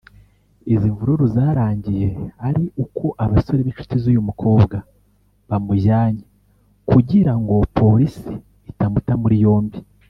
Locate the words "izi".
0.73-0.87